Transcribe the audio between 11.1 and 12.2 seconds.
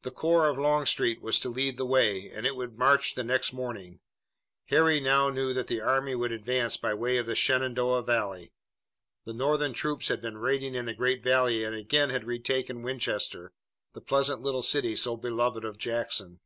valley and again